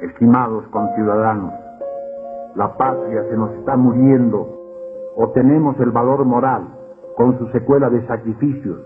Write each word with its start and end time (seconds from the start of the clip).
Estimados 0.00 0.66
conciudadanos, 0.68 1.52
la 2.54 2.76
patria 2.76 3.24
se 3.28 3.36
nos 3.36 3.52
está 3.52 3.76
muriendo 3.76 4.48
o 5.16 5.28
tenemos 5.30 5.78
el 5.80 5.90
valor 5.90 6.24
moral 6.24 6.62
con 7.16 7.38
su 7.38 7.48
secuela 7.48 7.90
de 7.90 8.06
sacrificios 8.06 8.78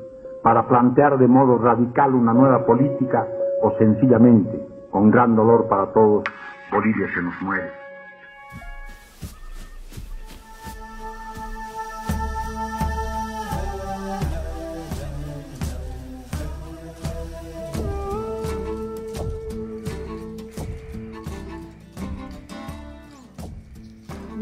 para 0.42 0.66
plantear 0.66 1.18
de 1.18 1.28
modo 1.28 1.58
radical 1.58 2.14
una 2.14 2.34
nueva 2.34 2.66
política 2.66 3.26
o 3.62 3.70
sencillamente, 3.78 4.66
con 4.90 5.10
gran 5.10 5.34
dolor 5.36 5.68
para 5.68 5.92
todos, 5.92 6.24
Bolivia 6.70 7.06
se 7.14 7.22
nos 7.22 7.40
muere. 7.42 7.83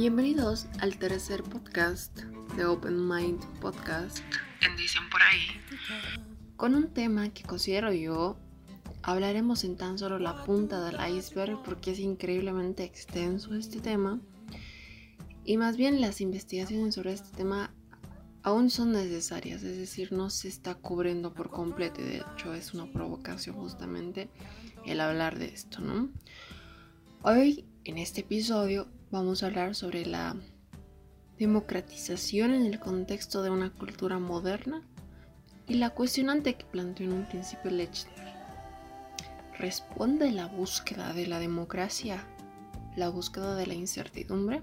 Bienvenidos 0.02 0.66
al 0.80 0.98
tercer 0.98 1.44
podcast 1.44 2.22
de 2.56 2.64
Open 2.64 3.06
Mind 3.06 3.40
Podcast, 3.60 4.18
en 4.60 4.76
dicen 4.76 5.08
por 5.12 5.22
ahí, 5.22 5.46
con 6.56 6.74
un 6.74 6.92
tema 6.92 7.28
que 7.28 7.44
considero 7.44 7.92
yo 7.92 8.36
hablaremos 9.04 9.62
en 9.62 9.76
tan 9.76 9.98
solo 9.98 10.18
la 10.18 10.42
punta 10.42 10.84
del 10.84 10.96
iceberg 11.16 11.62
porque 11.62 11.92
es 11.92 12.00
increíblemente 12.00 12.82
extenso 12.82 13.54
este 13.54 13.78
tema. 13.80 14.20
Y 15.44 15.56
más 15.56 15.76
bien 15.76 16.00
las 16.00 16.20
investigaciones 16.20 16.96
sobre 16.96 17.12
este 17.12 17.36
tema 17.36 17.72
aún 18.42 18.70
son 18.70 18.90
necesarias, 18.90 19.62
es 19.62 19.78
decir, 19.78 20.10
no 20.10 20.30
se 20.30 20.48
está 20.48 20.74
cubriendo 20.74 21.32
por 21.32 21.48
completo 21.48 22.00
y 22.00 22.06
de 22.06 22.16
hecho 22.16 22.54
es 22.54 22.74
una 22.74 22.90
provocación 22.90 23.54
justamente 23.54 24.30
el 24.84 25.00
hablar 25.00 25.38
de 25.38 25.46
esto, 25.46 25.80
¿no? 25.80 26.10
Hoy 27.22 27.66
en 27.84 27.98
este 27.98 28.22
episodio 28.22 28.88
vamos 29.12 29.42
a 29.42 29.46
hablar 29.46 29.74
sobre 29.74 30.06
la 30.06 30.34
democratización 31.38 32.54
en 32.54 32.64
el 32.64 32.80
contexto 32.80 33.42
de 33.42 33.50
una 33.50 33.70
cultura 33.70 34.18
moderna 34.18 34.82
y 35.68 35.74
la 35.74 35.90
cuestionante 35.90 36.54
que 36.54 36.64
planteó 36.64 37.06
en 37.06 37.12
un 37.12 37.26
principio 37.26 37.70
Lechner. 37.70 38.32
¿Responde 39.58 40.32
la 40.32 40.46
búsqueda 40.46 41.12
de 41.12 41.26
la 41.26 41.38
democracia 41.38 42.26
la 42.96 43.10
búsqueda 43.10 43.54
de 43.54 43.66
la 43.66 43.74
incertidumbre? 43.74 44.62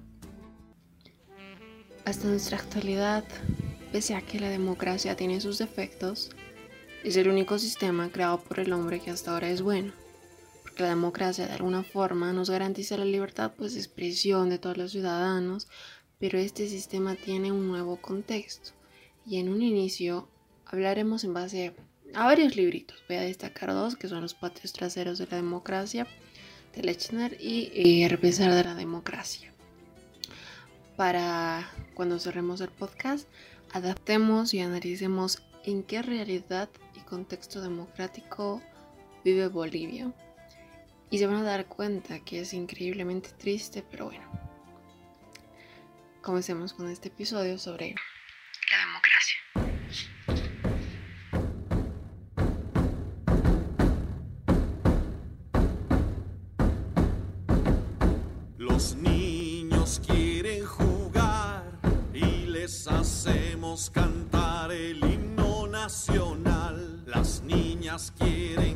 Hasta 2.05 2.27
nuestra 2.27 2.57
actualidad, 2.57 3.23
pese 3.91 4.15
a 4.15 4.21
que 4.21 4.39
la 4.39 4.49
democracia 4.49 5.15
tiene 5.15 5.41
sus 5.41 5.59
defectos, 5.59 6.31
es 7.03 7.15
el 7.17 7.29
único 7.29 7.59
sistema 7.59 8.09
creado 8.09 8.39
por 8.39 8.59
el 8.59 8.73
hombre 8.73 8.99
que 8.99 9.11
hasta 9.11 9.31
ahora 9.31 9.49
es 9.49 9.61
bueno 9.61 9.93
la 10.79 10.89
democracia 10.89 11.47
de 11.47 11.53
alguna 11.53 11.83
forma 11.83 12.33
nos 12.33 12.49
garantiza 12.49 12.97
la 12.97 13.05
libertad 13.05 13.53
pues, 13.57 13.73
de 13.73 13.79
expresión 13.79 14.49
de 14.49 14.59
todos 14.59 14.77
los 14.77 14.91
ciudadanos, 14.91 15.67
pero 16.19 16.37
este 16.37 16.67
sistema 16.67 17.15
tiene 17.15 17.51
un 17.51 17.67
nuevo 17.67 17.97
contexto. 17.97 18.71
Y 19.25 19.37
en 19.37 19.49
un 19.49 19.61
inicio 19.61 20.29
hablaremos 20.65 21.23
en 21.23 21.33
base 21.33 21.75
a 22.13 22.25
varios 22.25 22.55
libritos. 22.55 23.03
Voy 23.07 23.17
a 23.17 23.21
destacar 23.21 23.73
dos, 23.73 23.95
que 23.95 24.07
son 24.07 24.21
los 24.21 24.33
patios 24.33 24.73
traseros 24.73 25.17
de 25.17 25.27
la 25.27 25.37
democracia, 25.37 26.07
de 26.75 26.83
Lechner, 26.83 27.37
y 27.39 27.71
eh, 27.73 28.07
Repensar 28.09 28.53
de 28.53 28.63
la 28.63 28.75
democracia. 28.75 29.53
Para 30.95 31.69
cuando 31.93 32.19
cerremos 32.19 32.61
el 32.61 32.69
podcast, 32.69 33.27
adaptemos 33.71 34.53
y 34.53 34.59
analicemos 34.59 35.43
en 35.63 35.83
qué 35.83 36.01
realidad 36.01 36.69
y 36.95 36.99
contexto 37.01 37.61
democrático 37.61 38.61
vive 39.23 39.47
Bolivia 39.47 40.13
y 41.11 41.17
se 41.17 41.27
van 41.27 41.37
a 41.37 41.43
dar 41.43 41.65
cuenta 41.65 42.19
que 42.19 42.41
es 42.41 42.53
increíblemente 42.53 43.29
triste, 43.37 43.83
pero 43.89 44.05
bueno. 44.05 44.29
Comencemos 46.21 46.73
con 46.73 46.89
este 46.89 47.07
episodio 47.07 47.57
sobre 47.57 47.95
la 48.71 48.77
democracia. 48.85 49.37
Los 58.57 58.95
niños 58.95 60.01
quieren 60.05 60.65
jugar 60.65 61.79
y 62.13 62.45
les 62.45 62.87
hacemos 62.87 63.89
cantar 63.89 64.71
el 64.71 65.03
himno 65.03 65.65
nacional. 65.67 67.03
Las 67.07 67.41
niñas 67.41 68.13
quieren 68.19 68.68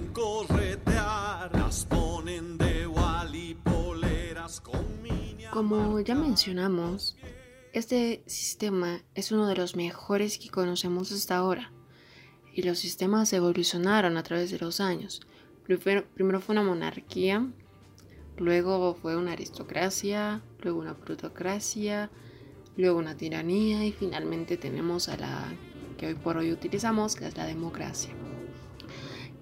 Como 5.54 6.00
ya 6.00 6.16
mencionamos, 6.16 7.16
este 7.74 8.24
sistema 8.26 9.04
es 9.14 9.32
uno 9.32 9.46
de 9.46 9.56
los 9.56 9.76
mejores 9.76 10.40
que 10.40 10.50
conocemos 10.50 11.12
hasta 11.12 11.38
ahora 11.38 11.72
y 12.56 12.64
los 12.64 12.80
sistemas 12.80 13.32
evolucionaron 13.34 14.18
a 14.18 14.24
través 14.24 14.50
de 14.50 14.58
los 14.58 14.80
años. 14.80 15.22
Primero, 15.64 16.42
fue 16.42 16.54
una 16.54 16.64
monarquía, 16.64 17.48
luego 18.40 18.96
fue 18.96 19.16
una 19.16 19.34
aristocracia, 19.34 20.42
luego 20.60 20.80
una 20.80 20.96
plutocracia, 20.96 22.10
luego 22.76 22.98
una 22.98 23.16
tiranía 23.16 23.86
y 23.86 23.92
finalmente 23.92 24.58
tenemos 24.58 25.08
a 25.08 25.18
la 25.18 25.54
que 26.00 26.08
hoy 26.08 26.16
por 26.16 26.38
hoy 26.38 26.52
utilizamos, 26.52 27.16
que 27.16 27.28
es 27.28 27.38
la 27.38 27.46
democracia. 27.46 28.12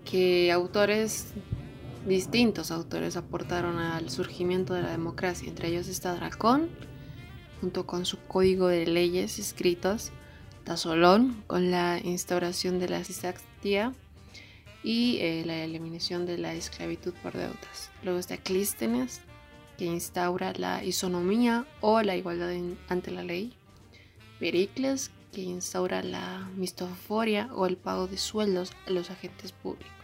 Que 0.03 0.51
autores 0.51 1.27
distintos 2.07 2.71
autores 2.71 3.15
aportaron 3.15 3.77
al 3.77 4.09
surgimiento 4.09 4.73
de 4.73 4.81
la 4.81 4.91
democracia. 4.91 5.49
Entre 5.49 5.69
ellos 5.69 5.87
está 5.87 6.15
Dracón, 6.15 6.69
junto 7.59 7.85
con 7.85 8.05
su 8.05 8.19
código 8.19 8.67
de 8.67 8.85
leyes 8.85 9.39
escritos, 9.39 10.11
Tazolón, 10.63 11.43
con 11.47 11.71
la 11.71 11.99
instauración 12.03 12.79
de 12.79 12.89
la 12.89 13.03
cisactía 13.03 13.93
y 14.83 15.17
eh, 15.19 15.43
la 15.45 15.63
eliminación 15.63 16.25
de 16.25 16.37
la 16.37 16.53
esclavitud 16.53 17.13
por 17.21 17.33
deudas. 17.33 17.91
Luego 18.03 18.19
está 18.19 18.37
Clístenes, 18.37 19.21
que 19.77 19.85
instaura 19.85 20.53
la 20.53 20.83
isonomía 20.83 21.65
o 21.81 22.01
la 22.01 22.15
igualdad 22.15 22.51
ante 22.87 23.11
la 23.11 23.23
ley. 23.23 23.53
Pericles, 24.39 25.11
que 25.31 25.41
instaura 25.41 26.03
la 26.03 26.49
mistoforia 26.55 27.49
o 27.53 27.65
el 27.65 27.77
pago 27.77 28.07
de 28.07 28.17
sueldos 28.17 28.73
a 28.87 28.91
los 28.91 29.09
agentes 29.09 29.51
públicos. 29.51 30.00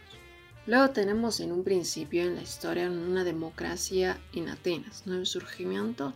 Luego 0.67 0.89
tenemos 0.89 1.39
en 1.39 1.53
un 1.53 1.63
principio 1.63 2.23
en 2.23 2.35
la 2.35 2.41
historia 2.41 2.91
una 2.91 3.23
democracia 3.23 4.19
en 4.33 4.49
Atenas. 4.49 5.07
El 5.07 5.25
surgimiento, 5.25 6.13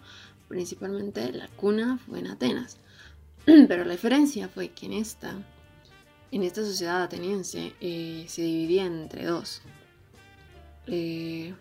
principalmente 0.49 1.31
la 1.31 1.47
cuna 1.47 1.97
fue 2.05 2.19
en 2.19 2.27
Atenas. 2.27 2.75
Pero 3.45 3.85
la 3.85 3.93
diferencia 3.93 4.49
fue 4.49 4.67
que 4.67 4.87
en 4.87 4.93
esta, 4.93 5.33
en 6.31 6.43
esta 6.43 6.65
sociedad 6.65 7.01
ateniense 7.01 7.73
eh, 7.79 8.25
se 8.27 8.41
dividía 8.41 8.85
entre 8.85 9.25
dos. 9.25 9.61
Eh, 10.87 11.53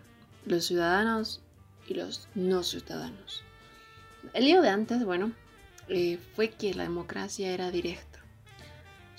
los 0.45 0.65
ciudadanos 0.65 1.39
y 1.87 1.93
los 1.93 2.27
no 2.35 2.61
ciudadanos. 2.61 3.41
El 4.33 4.43
lío 4.43 4.61
de 4.61 4.67
antes, 4.67 5.05
bueno, 5.05 5.31
eh, 5.87 6.19
fue 6.35 6.49
que 6.49 6.73
la 6.73 6.83
democracia 6.83 7.53
era 7.53 7.71
directa 7.71 8.10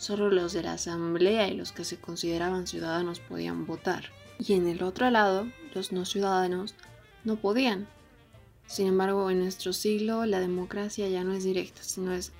Solo 0.02 0.32
los 0.32 0.52
de 0.52 0.64
la 0.64 0.72
asamblea 0.72 1.46
y 1.46 1.54
los 1.54 1.70
que 1.70 1.84
se 1.84 1.96
consideraban 1.96 2.66
ciudadanos 2.66 3.20
podían 3.20 3.66
votar. 3.66 4.06
Y 4.36 4.54
en 4.54 4.66
el 4.66 4.82
otro 4.82 5.08
lado, 5.10 5.46
los 5.74 5.92
no 5.92 6.04
ciudadanos 6.04 6.74
no 7.22 7.36
podían. 7.36 7.86
Sin 8.66 8.88
embargo, 8.88 9.30
en 9.30 9.38
nuestro 9.38 9.72
siglo 9.72 10.26
la 10.26 10.40
democracia 10.40 11.08
ya 11.08 11.22
no 11.22 11.34
es 11.34 11.44
directa, 11.44 11.84
sino 11.84 12.12
es 12.12 12.32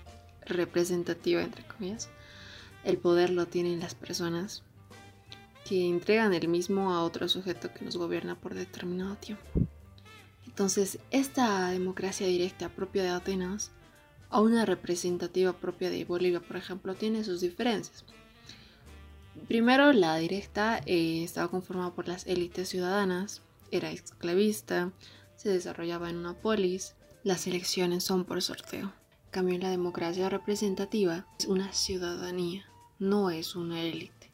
representativa, 0.44 1.40
entre 1.40 1.64
comillas. 1.64 2.08
El 2.82 2.98
poder 2.98 3.30
lo 3.30 3.46
tienen 3.46 3.78
las 3.78 3.94
personas 3.94 4.64
que 5.64 5.88
entregan 5.88 6.34
el 6.34 6.48
mismo 6.48 6.92
a 6.92 7.04
otro 7.04 7.28
sujeto 7.28 7.72
que 7.72 7.84
nos 7.84 7.96
gobierna 7.96 8.34
por 8.34 8.54
determinado 8.54 9.14
tiempo. 9.14 9.44
Entonces, 10.46 10.98
esta 11.12 11.68
democracia 11.68 12.26
directa 12.26 12.70
propia 12.70 13.04
de 13.04 13.10
Atenas 13.10 13.70
a 14.32 14.40
una 14.40 14.64
representativa 14.64 15.52
propia 15.52 15.90
de 15.90 16.04
Bolivia, 16.04 16.40
por 16.40 16.56
ejemplo, 16.56 16.94
tiene 16.94 17.22
sus 17.22 17.42
diferencias. 17.42 18.04
Primero, 19.46 19.92
la 19.92 20.16
directa 20.16 20.80
eh, 20.86 21.22
estaba 21.22 21.48
conformada 21.48 21.94
por 21.94 22.08
las 22.08 22.26
élites 22.26 22.70
ciudadanas, 22.70 23.42
era 23.70 23.90
esclavista, 23.90 24.90
se 25.36 25.50
desarrollaba 25.50 26.08
en 26.08 26.16
una 26.16 26.34
polis, 26.34 26.94
las 27.24 27.46
elecciones 27.46 28.04
son 28.04 28.24
por 28.24 28.40
sorteo. 28.40 28.86
En 28.86 29.30
cambio, 29.30 29.58
la 29.58 29.70
democracia 29.70 30.28
representativa 30.28 31.26
es 31.38 31.46
una 31.46 31.72
ciudadanía, 31.72 32.66
no 32.98 33.30
es 33.30 33.54
una 33.54 33.82
élite, 33.82 34.30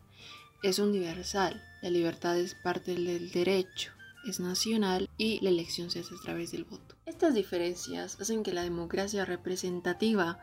es 0.63 0.79
universal. 0.79 1.63
La 1.83 1.91
libertad 1.91 2.37
es 2.39 2.55
parte 2.55 2.95
del 2.95 3.31
derecho, 3.31 3.93
es 4.31 4.41
nacional 4.41 5.09
y 5.17 5.41
la 5.41 5.51
elección 5.51 5.91
se 5.91 6.01
hace 6.01 6.15
a 6.15 6.23
través 6.23 6.53
del 6.53 6.65
voto. 6.65 6.97
Estas 7.07 7.35
diferencias 7.35 8.21
hacen 8.21 8.43
que 8.43 8.53
la 8.53 8.63
democracia 8.63 9.25
representativa 9.25 10.39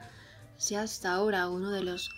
sea 0.57 0.81
hasta 0.81 1.13
ahora 1.13 1.49
uno 1.49 1.71
de 1.71 1.83
los 1.83 2.09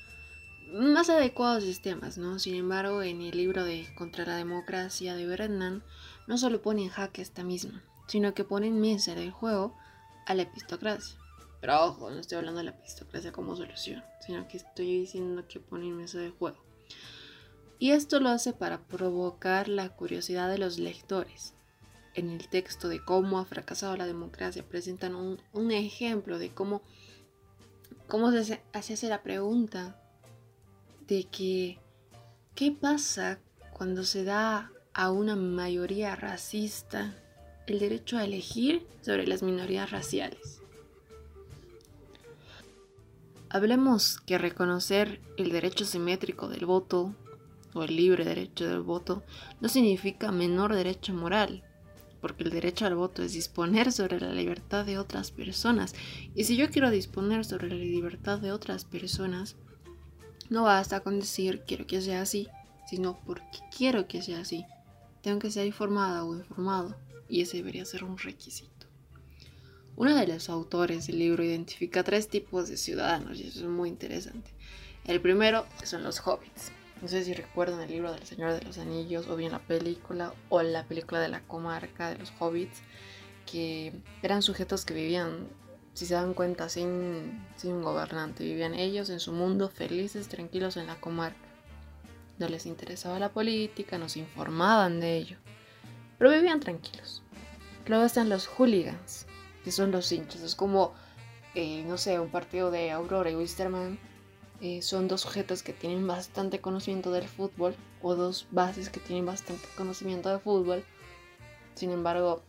más 0.73 1.09
adecuados 1.09 1.63
sistemas, 1.63 2.17
¿no? 2.17 2.39
Sin 2.39 2.55
embargo, 2.55 3.01
en 3.01 3.21
el 3.21 3.37
libro 3.37 3.63
de 3.63 3.87
Contra 3.95 4.25
la 4.25 4.35
Democracia 4.35 5.15
de 5.15 5.27
Brennan 5.27 5.83
no 6.27 6.37
solo 6.37 6.61
pone 6.61 6.83
en 6.83 6.89
jaque 6.89 7.21
esta 7.21 7.43
misma, 7.43 7.83
sino 8.07 8.33
que 8.33 8.43
pone 8.43 8.67
en 8.67 8.81
mesa 8.81 9.15
del 9.15 9.31
juego 9.31 9.75
a 10.25 10.33
la 10.33 10.43
epistocracia. 10.43 11.17
Pero 11.61 11.85
ojo, 11.85 12.11
no 12.11 12.19
estoy 12.19 12.37
hablando 12.37 12.59
de 12.59 12.65
la 12.65 12.71
epistocracia 12.71 13.31
como 13.31 13.55
solución, 13.55 14.03
sino 14.25 14.47
que 14.47 14.57
estoy 14.57 14.99
diciendo 14.99 15.47
que 15.47 15.59
pone 15.59 15.87
en 15.87 15.97
mesa 15.97 16.19
del 16.19 16.31
juego. 16.31 16.57
Y 17.79 17.91
esto 17.91 18.19
lo 18.19 18.29
hace 18.29 18.53
para 18.53 18.79
provocar 18.81 19.67
la 19.67 19.89
curiosidad 19.89 20.49
de 20.49 20.57
los 20.57 20.79
lectores. 20.79 21.53
En 22.17 22.31
el 22.31 22.49
texto 22.49 22.89
de 22.89 22.99
cómo 22.99 23.37
ha 23.37 23.45
fracasado 23.45 23.95
la 23.95 24.07
democracia 24.07 24.67
presentan 24.67 25.13
un, 25.13 25.71
ejemplo 25.71 26.39
de 26.39 26.49
cómo, 26.49 26.81
cómo 28.07 28.31
se 28.31 28.59
hace 28.73 29.07
la 29.07 29.21
pregunta 29.21 30.01
de 31.07 31.25
que 31.25 31.77
qué 32.55 32.71
pasa 32.71 33.37
cuando 33.71 34.03
se 34.03 34.23
da 34.23 34.71
a 34.95 35.11
una 35.11 35.35
mayoría 35.35 36.15
racista 36.15 37.13
el 37.67 37.77
derecho 37.77 38.17
a 38.17 38.25
elegir 38.25 38.87
sobre 39.01 39.27
las 39.27 39.43
minorías 39.43 39.91
raciales. 39.91 40.63
Hablemos 43.49 44.19
que 44.21 44.39
reconocer 44.39 45.21
el 45.37 45.51
derecho 45.51 45.85
simétrico 45.85 46.47
del 46.47 46.65
voto 46.65 47.13
o 47.75 47.83
el 47.83 47.95
libre 47.95 48.25
derecho 48.25 48.67
del 48.67 48.81
voto 48.81 49.21
no 49.61 49.69
significa 49.69 50.31
menor 50.31 50.73
derecho 50.73 51.13
moral, 51.13 51.63
porque 52.21 52.43
el 52.43 52.49
derecho 52.49 52.85
al 52.85 52.95
voto 52.95 53.23
es 53.23 53.33
disponer 53.33 53.91
sobre 53.91 54.19
la 54.19 54.31
libertad 54.31 54.85
de 54.85 54.97
otras 54.97 55.31
personas. 55.31 55.93
Y 56.35 56.43
si 56.45 56.55
yo 56.55 56.69
quiero 56.69 56.89
disponer 56.89 57.45
sobre 57.45 57.69
la 57.69 57.75
libertad 57.75 58.39
de 58.39 58.51
otras 58.51 58.85
personas, 58.85 59.55
no 60.49 60.63
basta 60.63 61.01
con 61.01 61.19
decir 61.19 61.63
quiero 61.67 61.87
que 61.87 62.01
sea 62.01 62.21
así, 62.21 62.47
sino 62.87 63.19
porque 63.25 63.59
quiero 63.75 64.07
que 64.07 64.21
sea 64.21 64.39
así. 64.39 64.65
Tengo 65.21 65.39
que 65.39 65.51
ser 65.51 65.65
informada 65.65 66.23
o 66.23 66.35
informado, 66.35 66.95
y 67.27 67.41
ese 67.41 67.57
debería 67.57 67.85
ser 67.85 68.03
un 68.03 68.17
requisito. 68.17 68.87
Uno 69.95 70.15
de 70.15 70.27
los 70.27 70.49
autores 70.49 71.07
del 71.07 71.19
libro 71.19 71.43
identifica 71.43 72.03
tres 72.03 72.29
tipos 72.29 72.69
de 72.69 72.77
ciudadanos, 72.77 73.39
y 73.39 73.47
eso 73.47 73.61
es 73.61 73.65
muy 73.65 73.89
interesante. 73.89 74.51
El 75.05 75.21
primero 75.21 75.65
son 75.83 76.03
los 76.03 76.19
hobbits. 76.19 76.71
No 77.01 77.07
sé 77.07 77.23
si 77.23 77.33
recuerdan 77.33 77.81
el 77.81 77.89
libro 77.89 78.11
del 78.11 78.23
Señor 78.23 78.53
de 78.53 78.61
los 78.61 78.77
Anillos, 78.77 79.27
o 79.27 79.35
bien 79.35 79.51
la 79.51 79.59
película, 79.59 80.33
o 80.49 80.61
la 80.61 80.83
película 80.83 81.19
de 81.21 81.29
la 81.29 81.41
comarca 81.41 82.09
de 82.09 82.17
los 82.17 82.33
hobbits, 82.39 82.81
que 83.45 83.94
eran 84.21 84.41
sujetos 84.41 84.83
que 84.83 84.94
vivían, 84.94 85.47
si 85.94 86.05
se 86.05 86.15
dan 86.15 86.33
cuenta, 86.33 86.69
sin, 86.69 87.45
sin 87.55 87.73
un 87.73 87.83
gobernante. 87.83 88.44
Vivían 88.44 88.73
ellos 88.73 89.09
en 89.09 89.19
su 89.19 89.31
mundo 89.31 89.69
felices, 89.69 90.27
tranquilos 90.27 90.77
en 90.77 90.88
la 90.88 90.99
comarca 90.99 91.47
no 92.39 92.47
les 92.47 92.65
interesaba 92.65 93.19
la 93.19 93.29
política, 93.29 93.97
no 93.97 94.09
se 94.09 94.19
informaban 94.19 94.99
de 94.99 95.17
ello, 95.17 95.38
pero 96.17 96.31
vivían 96.31 96.59
tranquilos. 96.59 97.23
Luego 97.88 98.05
están 98.05 98.29
los 98.29 98.47
hooligans, 98.47 99.25
que 99.63 99.71
son 99.71 99.91
los 99.91 100.11
hinchas, 100.11 100.41
es 100.41 100.55
como, 100.55 100.94
eh, 101.55 101.83
no 101.88 101.97
sé, 101.97 102.19
un 102.19 102.29
partido 102.29 102.69
de 102.69 102.91
Aurora 102.91 103.31
y 103.31 103.35
Wisterman. 103.35 103.99
Eh, 104.59 104.81
son 104.81 105.07
dos 105.07 105.21
sujetos 105.21 105.62
que 105.62 105.74
tienen 105.74 106.07
bastante 106.07 106.59
conocimiento 106.59 107.12
del 107.12 107.27
fútbol, 107.27 107.75
o 108.01 108.15
dos 108.15 108.48
bases 108.51 108.89
que 108.89 109.00
tienen 109.00 109.25
bastante 109.25 109.68
conocimiento 109.75 110.30
de 110.30 110.39
fútbol. 110.39 110.83
Sin 111.75 111.92
embargo, 111.92 112.42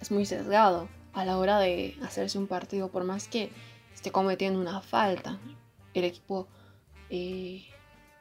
es 0.00 0.10
muy 0.10 0.26
sesgado 0.26 0.88
a 1.14 1.24
la 1.24 1.38
hora 1.38 1.58
de 1.58 1.96
hacerse 2.02 2.38
un 2.38 2.46
partido, 2.46 2.90
por 2.90 3.04
más 3.04 3.28
que 3.28 3.50
esté 3.94 4.12
cometiendo 4.12 4.60
una 4.60 4.80
falta. 4.80 5.38
El 5.94 6.04
equipo 6.04 6.46
eh, 7.08 7.64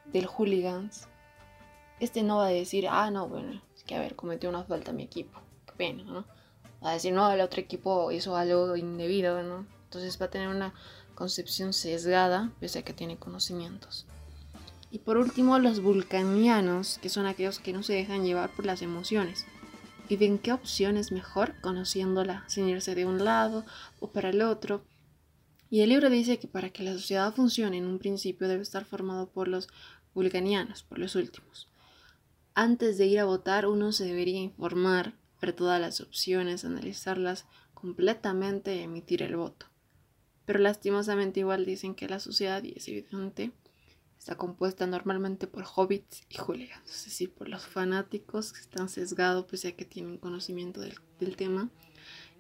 del 0.05 0.25
hooligans, 0.25 1.07
este 1.99 2.23
no 2.23 2.37
va 2.37 2.47
a 2.47 2.49
decir, 2.49 2.87
ah, 2.89 3.11
no, 3.11 3.27
bueno, 3.27 3.61
es 3.75 3.83
que 3.83 3.95
a 3.95 3.99
ver, 3.99 4.15
cometió 4.15 4.49
una 4.49 4.63
falta 4.63 4.93
mi 4.93 5.03
equipo, 5.03 5.39
qué 5.65 5.73
pena, 5.73 6.03
¿no? 6.03 6.25
Va 6.83 6.91
a 6.91 6.93
decir, 6.93 7.11
no, 7.11 7.29
el 7.31 7.41
otro 7.41 7.59
equipo 7.59 8.11
hizo 8.11 8.37
algo 8.37 8.75
indebido, 8.77 9.43
¿no? 9.43 9.65
Entonces 9.85 10.19
va 10.21 10.27
a 10.27 10.29
tener 10.29 10.47
una 10.47 10.73
concepción 11.17 11.73
sesgada, 11.73 12.51
pese 12.59 12.79
a 12.79 12.81
que 12.83 12.93
tiene 12.93 13.17
conocimientos. 13.17 14.05
Y 14.91 14.99
por 14.99 15.17
último, 15.17 15.57
los 15.57 15.81
vulcanianos, 15.81 16.99
que 17.01 17.09
son 17.09 17.25
aquellos 17.25 17.57
que 17.57 17.73
no 17.73 17.81
se 17.81 17.93
dejan 17.93 18.23
llevar 18.23 18.51
por 18.55 18.67
las 18.67 18.83
emociones 18.83 19.45
y 20.07 20.15
ven 20.15 20.37
qué 20.37 20.53
opción 20.53 20.95
es 20.95 21.11
mejor 21.11 21.59
conociéndola, 21.59 22.45
sin 22.47 22.69
irse 22.69 22.93
de 22.93 23.07
un 23.07 23.25
lado 23.25 23.65
o 23.99 24.11
para 24.11 24.29
el 24.29 24.43
otro. 24.43 24.85
Y 25.71 25.81
el 25.81 25.89
libro 25.89 26.11
dice 26.11 26.37
que 26.37 26.47
para 26.47 26.69
que 26.69 26.83
la 26.83 26.93
sociedad 26.93 27.33
funcione 27.33 27.77
en 27.77 27.87
un 27.87 27.97
principio 27.97 28.47
debe 28.47 28.61
estar 28.61 28.85
formado 28.85 29.27
por 29.27 29.47
los 29.47 29.69
vulcanianos, 30.13 30.83
por 30.83 30.99
los 30.99 31.15
últimos. 31.15 31.67
Antes 32.53 32.99
de 32.99 33.07
ir 33.07 33.19
a 33.19 33.25
votar 33.25 33.65
uno 33.65 33.91
se 33.91 34.05
debería 34.05 34.39
informar, 34.39 35.15
ver 35.41 35.53
todas 35.53 35.81
las 35.81 35.99
opciones, 35.99 36.63
analizarlas 36.63 37.45
completamente 37.73 38.75
y 38.75 38.81
emitir 38.81 39.23
el 39.23 39.35
voto. 39.35 39.65
Pero 40.47 40.57
lastimosamente 40.57 41.41
igual 41.41 41.63
dicen 41.63 41.93
que 41.93 42.09
la 42.09 42.19
sociedad, 42.19 42.63
y 42.63 42.73
es 42.75 42.87
evidente, 42.87 43.51
está 44.17 44.35
compuesta 44.35 44.87
normalmente 44.87 45.45
por 45.45 45.63
hobbits 45.63 46.23
y 46.27 46.39
hooligans, 46.39 46.89
es 46.89 47.05
decir, 47.05 47.31
por 47.31 47.47
los 47.47 47.67
fanáticos 47.67 48.51
que 48.51 48.61
están 48.61 48.89
sesgados 48.89 49.45
pese 49.45 49.67
a 49.67 49.75
que 49.75 49.85
tienen 49.85 50.17
conocimiento 50.17 50.81
del, 50.81 50.95
del 51.19 51.35
tema, 51.35 51.69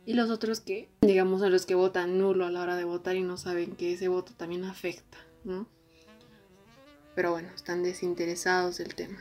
y 0.07 0.15
los 0.15 0.31
otros 0.31 0.59
que, 0.59 0.89
digamos, 1.01 1.41
son 1.41 1.51
los 1.51 1.67
que 1.67 1.75
votan 1.75 2.17
nulo 2.17 2.47
a 2.47 2.49
la 2.49 2.63
hora 2.63 2.75
de 2.75 2.85
votar 2.85 3.15
y 3.15 3.21
no 3.21 3.37
saben 3.37 3.75
que 3.75 3.93
ese 3.93 4.07
voto 4.07 4.33
también 4.33 4.63
afecta, 4.63 5.19
¿no? 5.43 5.67
pero 7.17 7.31
bueno, 7.31 7.49
están 7.55 7.81
desinteresados 7.81 8.77
del 8.77 8.93
tema. 8.93 9.17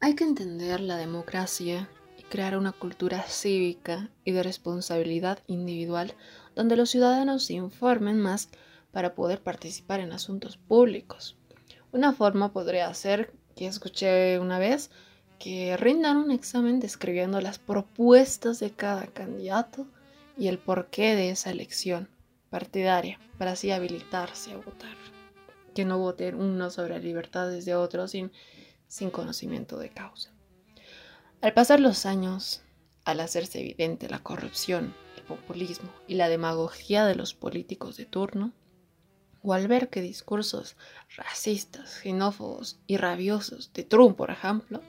Hay 0.00 0.16
que 0.16 0.24
entender 0.24 0.80
la 0.80 0.96
democracia 0.96 1.88
y 2.18 2.24
crear 2.24 2.58
una 2.58 2.72
cultura 2.72 3.22
cívica 3.22 4.10
y 4.24 4.32
de 4.32 4.42
responsabilidad 4.42 5.38
individual 5.46 6.12
donde 6.56 6.74
los 6.74 6.90
ciudadanos 6.90 7.44
se 7.44 7.54
informen 7.54 8.18
más 8.18 8.48
para 8.90 9.14
poder 9.14 9.40
participar 9.40 10.00
en 10.00 10.12
asuntos 10.12 10.56
públicos. 10.56 11.36
Una 11.92 12.12
forma 12.12 12.52
podría 12.52 12.92
ser, 12.94 13.32
que 13.54 13.68
escuché 13.68 14.40
una 14.40 14.58
vez, 14.58 14.90
que 15.38 15.76
rindan 15.76 16.16
un 16.16 16.32
examen 16.32 16.80
describiendo 16.80 17.40
las 17.40 17.60
propuestas 17.60 18.58
de 18.58 18.72
cada 18.72 19.06
candidato 19.06 19.86
y 20.36 20.48
el 20.48 20.58
porqué 20.58 21.14
de 21.14 21.30
esa 21.30 21.50
elección 21.50 22.08
partidaria 22.50 23.20
para 23.38 23.52
así 23.52 23.70
habilitarse 23.70 24.52
a 24.52 24.56
votar 24.56 24.96
que 25.76 25.84
no 25.84 25.98
voten 25.98 26.36
uno 26.36 26.70
sobre 26.70 26.98
libertades 27.00 27.66
de 27.66 27.74
otros 27.74 28.12
sin, 28.12 28.32
sin 28.88 29.10
conocimiento 29.10 29.76
de 29.76 29.90
causa. 29.90 30.32
Al 31.42 31.52
pasar 31.52 31.80
los 31.80 32.06
años, 32.06 32.62
al 33.04 33.20
hacerse 33.20 33.60
evidente 33.60 34.08
la 34.08 34.20
corrupción, 34.20 34.94
populismo 35.26 35.90
y 36.06 36.14
la 36.14 36.28
demagogia 36.28 37.04
de 37.04 37.14
los 37.14 37.34
políticos 37.34 37.96
de 37.96 38.06
turno, 38.06 38.52
o 39.42 39.52
al 39.52 39.68
ver 39.68 39.90
que 39.90 40.00
discursos 40.00 40.76
racistas, 41.16 42.00
xenófobos 42.02 42.78
y 42.86 42.96
rabiosos 42.96 43.72
de 43.72 43.84
Trump, 43.84 44.16
por 44.16 44.30
ejemplo, 44.30 44.80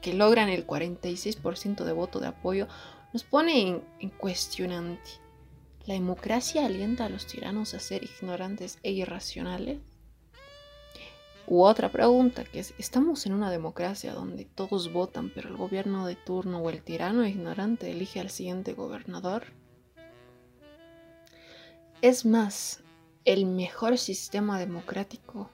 que 0.00 0.14
logran 0.14 0.48
el 0.48 0.66
46% 0.66 1.84
de 1.84 1.92
voto 1.92 2.20
de 2.20 2.28
apoyo, 2.28 2.68
nos 3.12 3.24
pone 3.24 3.60
en, 3.60 3.84
en 4.00 4.10
cuestionante. 4.10 5.10
¿La 5.86 5.94
democracia 5.94 6.66
alienta 6.66 7.06
a 7.06 7.08
los 7.08 7.26
tiranos 7.26 7.74
a 7.74 7.78
ser 7.78 8.04
ignorantes 8.04 8.78
e 8.82 8.92
irracionales? 8.92 9.78
U 11.46 11.62
otra 11.62 11.90
pregunta 11.90 12.44
que 12.44 12.60
es, 12.60 12.74
¿estamos 12.78 13.26
en 13.26 13.34
una 13.34 13.50
democracia 13.50 14.14
donde 14.14 14.44
todos 14.46 14.92
votan 14.92 15.30
pero 15.34 15.48
el 15.48 15.56
gobierno 15.56 16.06
de 16.06 16.16
turno 16.16 16.58
o 16.58 16.70
el 16.70 16.82
tirano 16.82 17.26
ignorante 17.26 17.90
elige 17.90 18.20
al 18.20 18.30
siguiente 18.30 18.72
gobernador? 18.72 19.44
Es 22.00 22.24
más, 22.24 22.82
el 23.24 23.46
mejor 23.46 23.98
sistema 23.98 24.58
democrático 24.58 25.50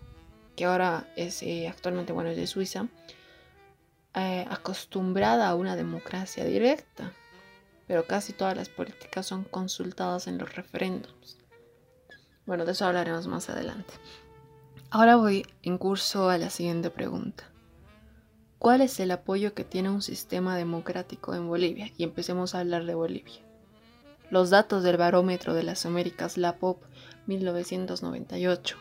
que 0.61 0.67
ahora 0.67 1.11
es 1.17 1.43
eh, 1.43 1.69
actualmente 1.69 2.13
bueno 2.13 2.31
es 2.31 2.37
de 2.37 2.47
Suiza, 2.47 2.87
eh, 4.15 4.45
acostumbrada 4.51 5.49
a 5.49 5.55
una 5.55 5.75
democracia 5.75 6.45
directa, 6.45 7.13
pero 7.87 8.07
casi 8.07 8.35
todas 8.35 8.57
las 8.57 8.69
políticas 8.69 9.27
son 9.27 9.45
consultadas 9.45 10.27
en 10.27 10.37
los 10.37 10.55
referéndums. 10.55 11.39
Bueno, 12.45 12.65
de 12.65 12.73
eso 12.73 12.85
hablaremos 12.85 13.27
más 13.27 13.49
adelante. 13.49 13.95
Ahora 14.93 15.15
voy 15.15 15.47
en 15.63 15.79
curso 15.79 16.31
a 16.31 16.39
la 16.39 16.51
siguiente 16.51 16.91
pregunta. 16.91 17.45
¿Cuál 18.59 18.81
es 18.81 18.99
el 18.99 19.13
apoyo 19.13 19.55
que 19.55 19.63
tiene 19.63 19.89
un 19.89 20.03
sistema 20.03 20.57
democrático 20.57 21.33
en 21.33 21.47
Bolivia? 21.47 21.93
Y 21.97 22.03
empecemos 22.03 22.57
a 22.57 22.59
hablar 22.59 22.85
de 22.85 22.97
Bolivia. 22.97 23.41
Los 24.31 24.51
datos 24.51 24.83
del 24.83 24.97
Barómetro 24.97 25.55
de 25.55 25.63
las 25.63 25.87
Américas, 25.87 26.37
la 26.37 26.57
POP 26.57 26.83
1998 27.29 28.79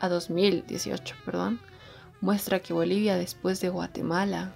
a, 0.00 0.08
2018, 0.10 1.14
perdón, 1.24 1.58
muestra 2.20 2.60
que 2.60 2.74
Bolivia 2.74 3.16
después 3.16 3.62
de 3.62 3.70
Guatemala, 3.70 4.52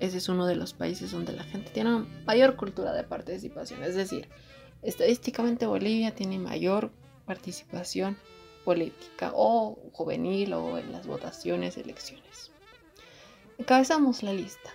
ese 0.00 0.18
es 0.18 0.28
uno 0.28 0.46
de 0.46 0.56
los 0.56 0.72
países 0.72 1.12
donde 1.12 1.32
la 1.32 1.44
gente 1.44 1.70
tiene 1.70 2.04
mayor 2.26 2.56
cultura 2.56 2.92
de 2.92 3.04
participación, 3.04 3.84
es 3.84 3.94
decir, 3.94 4.28
estadísticamente 4.82 5.66
Bolivia 5.66 6.12
tiene 6.12 6.40
mayor 6.40 6.90
participación 7.24 8.16
política 8.68 9.32
o 9.34 9.78
juvenil 9.94 10.52
o 10.52 10.76
en 10.76 10.92
las 10.92 11.06
votaciones, 11.06 11.78
elecciones. 11.78 12.50
Encabezamos 13.56 14.22
la 14.22 14.34
lista. 14.34 14.70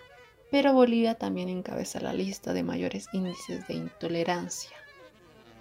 pero 0.49 0.73
Bolivia 0.73 1.13
también 1.13 1.47
encabeza 1.47 1.99
la 1.99 2.11
lista 2.11 2.53
de 2.53 2.63
mayores 2.63 3.07
índices 3.13 3.67
de 3.67 3.75
intolerancia 3.75 4.75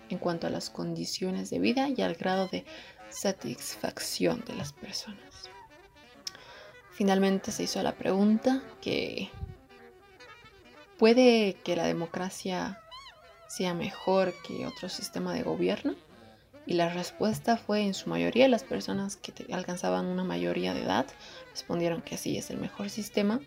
en 0.08 0.16
cuanto 0.16 0.46
a 0.46 0.50
las 0.50 0.70
condiciones 0.70 1.50
de 1.50 1.58
vida 1.58 1.90
y 1.90 2.00
al 2.00 2.14
grado 2.14 2.48
de 2.48 2.64
satisfacción 3.10 4.42
de 4.46 4.54
las 4.54 4.72
personas. 4.72 5.50
Finalmente 6.92 7.52
se 7.52 7.64
hizo 7.64 7.82
la 7.82 7.96
pregunta 7.96 8.62
que 8.80 9.28
¿puede 10.98 11.54
que 11.64 11.76
la 11.76 11.86
democracia 11.86 12.80
sea 13.46 13.74
mejor 13.74 14.32
que 14.46 14.64
otro 14.66 14.88
sistema 14.88 15.34
de 15.34 15.42
gobierno? 15.42 15.94
Y 16.66 16.74
la 16.74 16.92
respuesta 16.92 17.56
fue 17.56 17.82
en 17.82 17.94
su 17.94 18.08
mayoría 18.08 18.48
las 18.48 18.62
personas 18.62 19.16
que 19.16 19.32
alcanzaban 19.52 20.06
una 20.06 20.24
mayoría 20.24 20.74
de 20.74 20.82
edad 20.82 21.06
respondieron 21.50 22.02
que 22.02 22.16
sí 22.16 22.36
es 22.36 22.50
el 22.50 22.58
mejor 22.58 22.88
sistema 22.88 23.40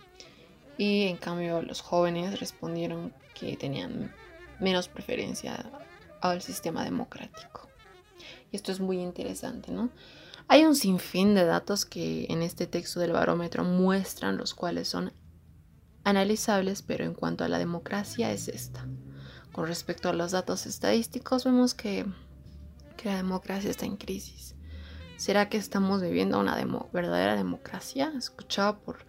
y 0.78 1.04
en 1.04 1.18
cambio 1.18 1.62
los 1.62 1.82
jóvenes 1.82 2.40
respondieron 2.40 3.14
que 3.34 3.56
tenían 3.56 4.14
menos 4.60 4.88
preferencia 4.90 5.72
al 6.22 6.42
sistema 6.42 6.84
democrático. 6.84 7.70
Y 8.52 8.56
esto 8.56 8.72
es 8.72 8.80
muy 8.80 9.00
interesante, 9.00 9.72
¿no? 9.72 9.90
Hay 10.48 10.64
un 10.64 10.76
sinfín 10.76 11.34
de 11.34 11.46
datos 11.46 11.86
que 11.86 12.28
en 12.30 12.42
este 12.42 12.68
texto 12.68 13.00
del 13.00 13.14
barómetro 13.14 13.64
muestran 13.64 14.38
los 14.38 14.54
cuales 14.54 14.88
son 14.88 15.12
analizables, 16.04 16.84
pero 16.84 17.04
en 17.04 17.14
cuanto 17.14 17.44
a 17.44 17.48
la 17.48 17.58
democracia 17.58 18.32
es 18.32 18.48
esta. 18.48 18.86
Con 19.52 19.68
respecto 19.68 20.08
a 20.08 20.14
los 20.14 20.32
datos 20.32 20.68
estadísticos, 20.68 21.46
vemos 21.46 21.74
que, 21.74 22.06
la 23.06 23.18
democracia 23.18 23.70
está 23.70 23.86
en 23.86 23.98
crisis. 23.98 24.56
¿Será 25.18 25.48
que 25.48 25.58
estamos 25.58 26.02
viviendo 26.02 26.40
una 26.40 26.56
verdadera 26.92 27.36
democracia? 27.36 28.12
Escuchaba 28.18 28.80
por, 28.80 29.06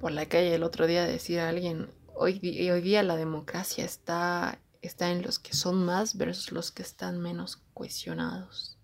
por 0.00 0.10
la 0.10 0.26
calle 0.26 0.54
el 0.54 0.62
otro 0.62 0.86
día 0.86 1.04
decir 1.04 1.38
a 1.38 1.48
alguien, 1.48 1.88
hoy, 2.14 2.38
día 2.38 3.02
la 3.02 3.16
democracia 3.16 3.84
está, 3.84 4.58
está 4.82 5.10
en 5.10 5.22
los 5.22 5.38
que 5.38 5.54
son 5.54 5.84
más 5.84 6.16
versus 6.16 6.50
los 6.52 6.72
que 6.72 6.82
están 6.82 7.20
menos 7.20 7.62
cohesionados. 7.74 8.76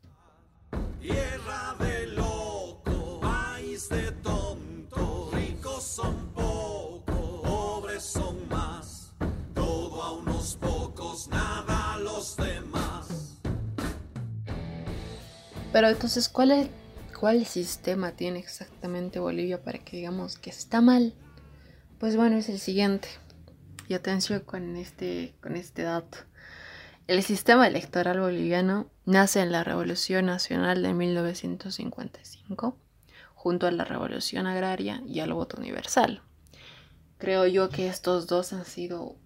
Tierra 1.00 1.74
de 1.80 2.06
loco, 2.08 3.20
de 3.90 4.12
tonto, 4.22 4.43
Pero 15.74 15.88
entonces, 15.88 16.28
¿cuál, 16.28 16.52
es, 16.52 16.68
¿cuál 17.18 17.44
sistema 17.46 18.12
tiene 18.12 18.38
exactamente 18.38 19.18
Bolivia 19.18 19.60
para 19.60 19.80
que 19.80 19.96
digamos 19.96 20.38
que 20.38 20.48
está 20.48 20.80
mal? 20.80 21.14
Pues 21.98 22.14
bueno, 22.14 22.36
es 22.36 22.48
el 22.48 22.60
siguiente. 22.60 23.08
Y 23.88 23.94
atención 23.94 24.38
con 24.42 24.76
este, 24.76 25.34
con 25.42 25.56
este 25.56 25.82
dato. 25.82 26.18
El 27.08 27.24
sistema 27.24 27.66
electoral 27.66 28.20
boliviano 28.20 28.88
nace 29.04 29.40
en 29.40 29.50
la 29.50 29.64
Revolución 29.64 30.26
Nacional 30.26 30.80
de 30.80 30.94
1955, 30.94 32.78
junto 33.34 33.66
a 33.66 33.72
la 33.72 33.84
Revolución 33.84 34.46
Agraria 34.46 35.02
y 35.08 35.18
al 35.18 35.32
voto 35.32 35.56
universal. 35.56 36.22
Creo 37.18 37.48
yo 37.48 37.68
que 37.70 37.88
estos 37.88 38.28
dos 38.28 38.52
han 38.52 38.64
sido 38.64 39.16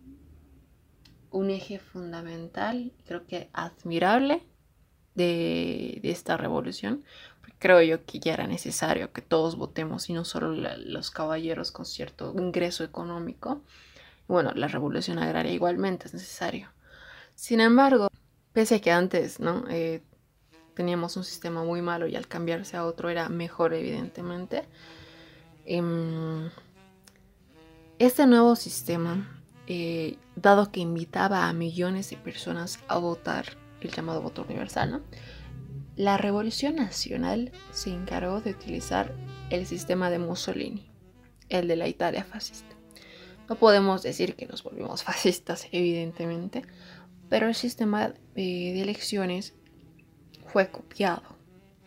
un 1.31 1.51
eje 1.51 1.79
fundamental, 1.79 2.95
creo 3.05 3.27
que 3.27 3.51
admirable 3.53 4.47
de, 5.19 6.01
esta 6.05 6.37
revolución. 6.37 7.05
Creo 7.59 7.83
yo 7.83 8.05
que 8.07 8.21
ya 8.21 8.35
era 8.35 8.47
necesario 8.47 9.13
que 9.13 9.21
todos 9.21 9.57
votemos 9.57 10.09
y 10.09 10.13
no 10.13 10.25
solo 10.25 10.53
los 10.53 11.11
caballeros 11.11 11.73
con 11.73 11.85
cierto 11.85 12.33
ingreso 12.37 12.85
económico. 12.85 13.63
Bueno, 14.29 14.53
la 14.55 14.69
revolución 14.69 15.19
agraria 15.19 15.53
igualmente 15.53 16.07
es 16.07 16.15
necesario. 16.15 16.69
Sin 17.35 17.61
embargo, 17.61 18.09
pese 18.53 18.77
a 18.77 18.81
que 18.81 18.93
antes 18.93 19.41
¿no? 19.41 19.65
Eh, 19.69 20.03
teníamos 20.75 21.17
un 21.17 21.25
sistema 21.25 21.65
muy 21.65 21.83
malo 21.83 22.07
y 22.07 22.15
al 22.15 22.29
cambiarse 22.29 22.77
a 22.77 22.85
otro 22.85 23.09
era 23.09 23.29
mejor, 23.29 23.75
evidentemente, 23.75 24.65
em, 25.65 26.49
este 27.99 28.27
nuevo 28.27 28.55
sistema, 28.55 29.41
eh, 29.67 30.17
dado 30.37 30.71
que 30.71 30.81
invitaba 30.81 31.49
a 31.49 31.53
millones 31.53 32.11
de 32.11 32.17
personas 32.17 32.79
a 32.87 32.99
votar, 32.99 33.57
el 33.81 33.91
llamado 33.91 34.23
voto 34.23 34.43
universal, 34.43 35.03
la 35.97 36.17
Revolución 36.17 36.77
Nacional 36.77 37.51
se 37.73 37.91
encargó 37.91 38.41
de 38.41 38.53
utilizar 38.53 39.13
el 39.51 39.67
sistema 39.67 40.11
de 40.11 40.21
Mussolini, 40.21 40.89
el 41.49 41.67
de 41.67 41.75
la 41.75 41.89
Italia 41.89 42.25
fascista. 42.25 42.77
No 43.49 43.57
podemos 43.57 44.03
decir 44.03 44.37
que 44.37 44.47
nos 44.47 44.63
volvimos 44.63 45.03
fascistas, 45.05 45.67
evidentemente, 45.73 46.63
pero 47.29 47.49
el 47.49 47.55
sistema 47.55 48.15
eh, 48.37 48.73
de 48.75 48.81
elecciones 48.81 49.55
fue 50.47 50.71
copiado 50.71 51.37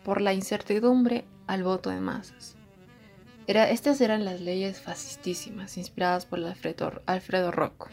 por 0.04 0.20
la 0.20 0.34
incertidumbre 0.34 1.24
al 1.46 1.62
voto 1.62 1.90
de 1.90 2.00
masas. 2.00 2.56
estas 3.46 4.00
eran 4.00 4.24
las 4.24 4.40
leyes 4.40 4.80
fascistísimas 4.80 5.76
inspiradas 5.76 6.26
por 6.26 6.44
Alfredo, 6.44 7.02
Alfredo 7.06 7.50
Rocco, 7.50 7.88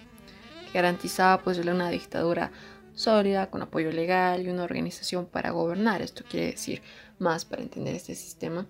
que 0.66 0.74
garantizaba 0.74 1.42
pues 1.44 1.58
una 1.60 1.90
dictadura 1.90 2.52
sólida, 3.00 3.50
con 3.50 3.62
apoyo 3.62 3.92
legal 3.92 4.46
y 4.46 4.50
una 4.50 4.64
organización 4.64 5.26
para 5.26 5.52
gobernar. 5.52 6.02
Esto 6.02 6.24
quiere 6.30 6.52
decir 6.52 6.82
más 7.18 7.46
para 7.46 7.62
entender 7.62 7.96
este 7.96 8.14
sistema. 8.14 8.68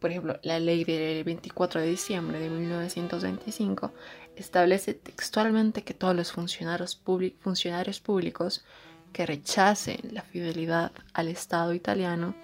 Por 0.00 0.10
ejemplo, 0.10 0.40
la 0.42 0.58
ley 0.58 0.84
del 0.84 1.24
24 1.24 1.82
de 1.82 1.86
diciembre 1.88 2.40
de 2.40 2.48
1925 2.48 3.92
establece 4.34 4.94
textualmente 4.94 5.82
que 5.82 5.92
todos 5.92 6.16
los 6.16 6.32
funcionarios, 6.32 8.00
públicos 8.00 8.64
que 9.12 9.26
rechacen 9.26 10.00
la 10.12 10.22
fidelidad 10.22 10.92
al 11.12 11.28
Estado 11.28 11.74
italiano 11.74 12.34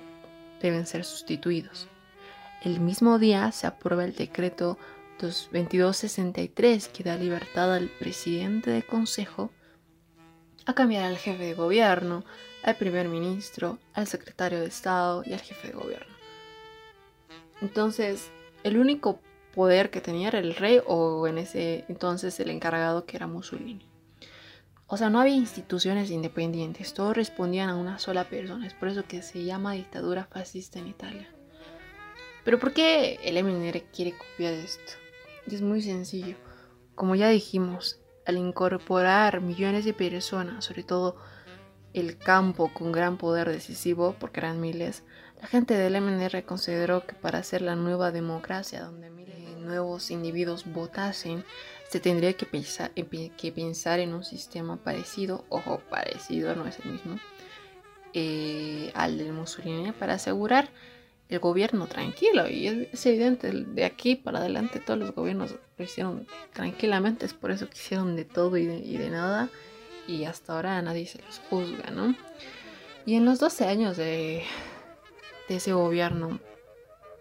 deben 0.61 0.87
ser 0.87 1.05
sustituidos. 1.05 1.89
El 2.63 2.81
mismo 2.81 3.19
día 3.19 3.53
se 3.53 3.67
aprueba 3.67 4.05
el 4.05 4.15
decreto 4.15 4.77
2263 5.21 6.89
que 6.89 7.05
da 7.05 7.17
libertad 7.17 7.73
al 7.73 7.89
presidente 7.89 8.71
de 8.71 8.83
consejo 8.83 9.51
a 10.67 10.75
cambiar 10.75 11.05
al 11.05 11.17
jefe 11.17 11.45
de 11.45 11.55
gobierno, 11.55 12.25
al 12.63 12.77
primer 12.77 13.09
ministro, 13.09 13.79
al 13.95 14.07
secretario 14.07 14.61
de 14.61 14.67
Estado 14.67 15.23
y 15.25 15.33
al 15.33 15.41
jefe 15.41 15.69
de 15.69 15.75
gobierno. 15.75 16.15
Entonces, 17.63 18.31
el 18.65 18.77
único 18.77 19.21
poder 19.55 19.91
que 19.91 20.01
tenía 20.01 20.29
el 20.29 20.55
rey 20.55 20.81
o 20.87 21.27
en 21.27 21.39
ese 21.39 21.85
entonces 21.89 22.39
el 22.41 22.51
encargado 22.51 23.07
que 23.07 23.17
era 23.17 23.27
Mussolini. 23.27 23.89
O 24.89 24.97
sea, 24.97 25.09
no 25.09 25.21
había 25.21 25.35
instituciones 25.35 26.11
independientes, 26.11 26.95
todos 26.95 27.17
respondían 27.17 27.71
a 27.71 27.77
una 27.77 27.99
sola 27.99 28.25
persona, 28.25 28.67
es 28.67 28.75
por 28.75 28.89
eso 28.89 29.05
que 29.05 29.23
se 29.23 29.45
llama 29.45 29.73
dictadura 29.73 30.27
fascista 30.27 30.79
en 30.79 30.89
Italia. 30.89 31.29
Pero 32.45 32.61
¿por 32.61 32.73
qué 32.73 33.19
el 33.25 33.43
MNR 33.43 33.83
quiere 33.93 34.17
copiar 34.17 34.53
esto? 34.53 34.93
es 35.47 35.63
muy 35.63 35.81
sencillo. 35.81 36.37
Como 36.95 37.15
ya 37.15 37.29
dijimos, 37.29 38.01
al 38.27 38.37
incorporar 38.37 39.41
millones 39.41 39.85
de 39.85 39.95
personas, 39.95 40.65
sobre 40.65 40.83
todo 40.83 41.17
el 41.95 42.19
campo 42.19 42.73
con 42.75 42.93
gran 42.93 43.17
poder 43.17 43.49
decisivo, 43.49 44.15
porque 44.19 44.41
eran 44.41 44.61
miles, 44.61 45.03
la 45.41 45.47
gente 45.47 45.75
del 45.75 46.01
MNR 46.01 46.45
consideró 46.45 47.07
que 47.07 47.15
para 47.15 47.39
hacer 47.39 47.63
la 47.63 47.77
nueva 47.77 48.11
democracia, 48.11 48.83
donde 48.83 49.11
miles 49.11 49.39
de 49.39 49.57
nuevos 49.57 50.11
individuos 50.11 50.71
votasen, 50.71 51.45
se 51.89 52.01
tendría 52.01 52.33
que 52.33 52.47
pensar, 52.47 52.91
en 54.01 54.15
un 54.15 54.25
sistema 54.25 54.77
parecido, 54.77 55.45
ojo, 55.49 55.81
parecido, 55.89 56.55
no 56.55 56.67
es 56.67 56.79
el 56.81 56.93
mismo, 56.93 57.19
eh, 58.13 58.91
al 58.95 59.19
del 59.19 59.33
Mussolini, 59.33 59.93
para 59.93 60.15
asegurar 60.15 60.69
el 61.29 61.39
gobierno 61.39 61.87
tranquilo. 61.87 62.49
Y 62.49 62.89
es, 62.93 63.07
evidente, 63.07 63.51
de 63.53 63.85
aquí 63.85 64.17
para 64.17 64.39
adelante 64.39 64.81
todos 64.81 64.99
los 64.99 65.15
gobiernos 65.15 65.55
lo 65.77 65.85
hicieron 65.85 66.27
tranquilamente, 66.53 67.27
es 67.27 67.35
por 67.35 67.51
eso 67.51 67.69
que 67.69 67.77
hicieron 67.77 68.17
de 68.17 68.25
todo 68.25 68.57
y 68.57 68.67
de, 68.67 68.79
y 68.79 68.97
de 68.97 69.11
nada, 69.11 69.49
y 70.07 70.25
hasta 70.25 70.55
ahora 70.55 70.81
nadie 70.83 71.07
se 71.07 71.21
los 71.23 71.41
juzga, 71.51 71.91
¿no? 71.91 72.15
Y 73.05 73.15
en 73.15 73.25
los 73.25 73.39
12 73.39 73.67
años 73.67 73.97
de, 73.97 74.43
de 75.49 75.57
ese 75.57 75.73
gobierno 75.73 76.41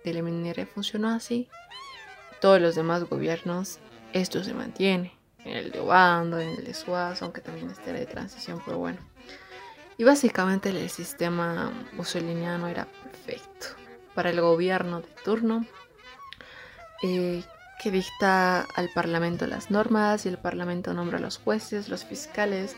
del 0.03 0.23
MNR 0.23 0.65
funcionó 0.65 1.09
así. 1.09 1.47
Todos 2.41 2.61
los 2.61 2.75
demás 2.75 3.03
gobiernos, 3.03 3.79
esto 4.13 4.43
se 4.43 4.53
mantiene. 4.53 5.13
En 5.43 5.57
el 5.57 5.71
de 5.71 5.79
Obando, 5.79 6.39
en 6.39 6.49
el 6.49 6.63
de 6.63 6.73
Suazo, 6.73 7.25
aunque 7.25 7.41
también 7.41 7.69
esté 7.69 7.93
de 7.93 8.07
transición, 8.07 8.61
pero 8.65 8.79
bueno. 8.79 8.97
Y 9.97 10.03
básicamente 10.03 10.69
el 10.69 10.89
sistema 10.89 11.71
mussoliniano 11.93 12.67
era 12.67 12.85
perfecto 12.85 13.84
para 14.15 14.31
el 14.31 14.41
gobierno 14.41 15.01
de 15.01 15.07
turno, 15.23 15.65
eh, 17.03 17.43
que 17.81 17.91
dicta 17.91 18.61
al 18.61 18.89
Parlamento 18.95 19.45
las 19.45 19.69
normas 19.69 20.25
y 20.25 20.29
el 20.29 20.37
Parlamento 20.37 20.93
nombra 20.93 21.17
a 21.17 21.21
los 21.21 21.37
jueces, 21.37 21.89
los 21.89 22.05
fiscales, 22.05 22.75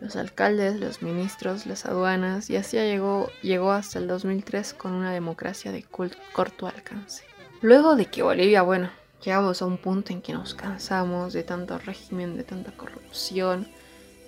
los 0.00 0.16
alcaldes, 0.16 0.78
los 0.78 1.02
ministros, 1.02 1.66
las 1.66 1.84
aduanas 1.86 2.50
y 2.50 2.56
así 2.56 2.76
llegó, 2.76 3.30
llegó 3.42 3.72
hasta 3.72 3.98
el 3.98 4.06
2003 4.06 4.74
con 4.74 4.92
una 4.92 5.12
democracia 5.12 5.72
de 5.72 5.82
corto 5.82 6.66
alcance. 6.66 7.24
Luego 7.62 7.96
de 7.96 8.06
que 8.06 8.22
Bolivia, 8.22 8.62
bueno, 8.62 8.90
llegamos 9.22 9.60
a 9.60 9.66
un 9.66 9.76
punto 9.76 10.12
en 10.12 10.22
que 10.22 10.32
nos 10.32 10.54
cansamos 10.54 11.32
de 11.32 11.42
tanto 11.42 11.78
régimen, 11.78 12.36
de 12.36 12.44
tanta 12.44 12.72
corrupción, 12.72 13.68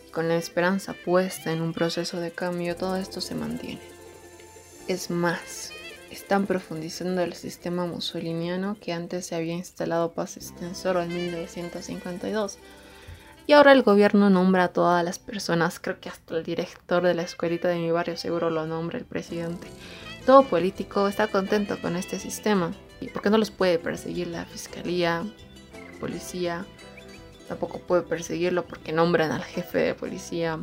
y 0.07 0.11
con 0.11 0.29
la 0.29 0.37
esperanza 0.37 0.95
puesta 1.05 1.53
en 1.53 1.63
un 1.63 1.73
proceso 1.73 2.21
de 2.21 2.31
cambio, 2.31 2.77
todo 2.77 2.97
esto 2.97 3.21
se 3.21 3.35
mantiene. 3.35 3.81
Es 4.89 5.11
más, 5.11 5.71
están 6.13 6.47
profundizando 6.47 7.23
el 7.23 7.33
sistema 7.33 7.87
musoliniano 7.87 8.77
que 8.81 8.93
antes 8.93 9.27
se 9.27 9.35
había 9.35 9.55
instalado 9.55 10.13
paz 10.13 10.37
extensor 10.37 10.99
en 10.99 11.09
1952. 11.09 12.59
Y 13.47 13.55
ahora 13.55 13.73
el 13.73 13.83
gobierno 13.83 14.31
nombra 14.31 14.65
a 14.65 14.69
todas 14.69 15.05
las 15.05 15.19
personas, 15.19 15.81
creo 15.81 16.01
que 16.01 16.11
hasta 16.11 16.37
el 16.37 16.45
director 16.45 17.03
de 17.03 17.15
la 17.15 17.23
escuelita 17.23 17.69
de 17.69 17.79
mi 17.79 17.91
barrio 17.91 18.17
seguro 18.17 18.51
lo 18.51 18.67
nombra 18.67 18.99
el 18.99 19.05
presidente. 19.05 19.67
Todo 20.27 20.45
político 20.45 21.09
está 21.09 21.27
contento 21.27 21.81
con 21.81 21.97
este 21.97 22.19
sistema. 22.19 22.73
¿Y 23.01 23.09
por 23.09 23.23
qué 23.23 23.31
no 23.31 23.39
los 23.39 23.51
puede 23.51 23.79
perseguir 23.79 24.29
la 24.29 24.45
fiscalía, 24.45 25.25
la 25.25 25.99
policía? 25.99 26.67
Tampoco 27.49 27.81
puede 27.81 28.03
perseguirlo 28.03 28.65
porque 28.65 28.93
nombran 28.93 29.33
al 29.33 29.43
jefe 29.43 29.79
de 29.79 29.95
policía. 29.95 30.61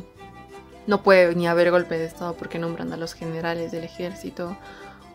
No 0.86 1.02
puede 1.02 1.34
ni 1.34 1.46
haber 1.46 1.70
golpe 1.70 1.98
de 1.98 2.06
estado 2.06 2.34
porque 2.34 2.58
nombran 2.58 2.92
a 2.92 2.96
los 2.96 3.12
generales 3.12 3.72
del 3.72 3.84
ejército 3.84 4.56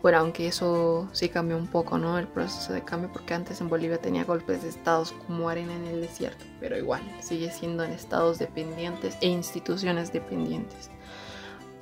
bueno, 0.02 0.18
aunque 0.18 0.46
eso 0.46 1.08
sí 1.12 1.28
cambió 1.28 1.56
un 1.56 1.66
poco, 1.66 1.98
¿no? 1.98 2.18
El 2.18 2.28
proceso 2.28 2.72
de 2.72 2.82
cambio, 2.82 3.10
porque 3.12 3.34
antes 3.34 3.60
en 3.60 3.68
Bolivia 3.68 3.98
tenía 3.98 4.24
golpes 4.24 4.62
de 4.62 4.68
estados 4.68 5.12
como 5.26 5.48
arena 5.48 5.74
en 5.74 5.86
el 5.86 6.00
desierto, 6.00 6.44
pero 6.60 6.76
igual, 6.76 7.02
sigue 7.20 7.50
siendo 7.50 7.82
en 7.82 7.92
estados 7.92 8.38
dependientes 8.38 9.16
e 9.20 9.28
instituciones 9.28 10.12
dependientes. 10.12 10.90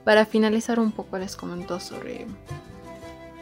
Para 0.04 0.26
finalizar 0.26 0.78
un 0.80 0.92
poco 0.92 1.18
les 1.18 1.37
comento 1.37 1.80
sobre 1.80 2.26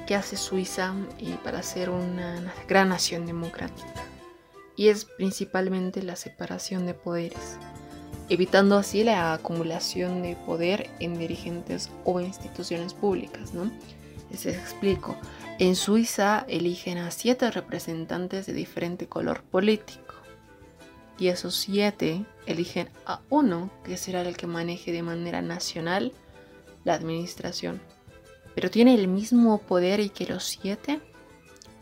qué 0.07 0.15
hace 0.15 0.37
Suiza 0.37 0.95
y 1.19 1.33
para 1.35 1.63
ser 1.63 1.91
una 1.91 2.53
gran 2.69 2.89
nación 2.89 3.27
democrática. 3.27 4.03
Y 4.75 4.89
es 4.89 5.05
principalmente 5.05 6.03
la 6.03 6.17
separación 6.17 6.87
de 6.87 6.95
poderes, 6.95 7.57
evitando 8.29 8.79
así 8.79 9.05
la 9.05 9.35
acumulación 9.35 10.23
de 10.23 10.37
poder 10.47 10.89
en 10.99 11.19
dirigentes 11.19 11.91
o 12.05 12.21
instituciones 12.21 12.95
públicas, 12.95 13.53
¿no? 13.53 13.71
Les 14.33 14.47
explico. 14.47 15.15
En 15.59 15.77
Suiza 15.77 16.47
eligen 16.49 16.97
a 16.97 17.11
siete 17.11 17.51
representantes 17.51 18.47
de 18.47 18.55
diferente 18.55 19.07
color 19.07 19.43
político. 19.43 20.15
Y 21.19 21.29
esos 21.29 21.55
siete 21.55 22.25
eligen 22.47 22.89
a 23.05 23.21
uno 23.29 23.71
que 23.85 23.99
será 23.99 24.23
el 24.23 24.37
que 24.37 24.47
maneje 24.47 24.91
de 24.91 25.03
manera 25.03 25.43
nacional 25.43 26.13
la 26.85 26.95
administración. 26.95 27.83
Pero 28.55 28.71
tiene 28.71 28.95
el 28.95 29.07
mismo 29.07 29.59
poder 29.59 30.01
y 30.01 30.09
que 30.09 30.27
los 30.27 30.45
siete 30.45 31.01